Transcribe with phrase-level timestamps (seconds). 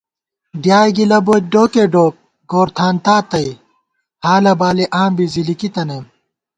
[0.61, 2.13] ڈیائے گِلہ بوئیت ڈوکے ڈوک،
[2.51, 3.47] گورتھانتا تئ،
[4.25, 6.05] حالہ بالی آں بی زِلِکی تنَئیم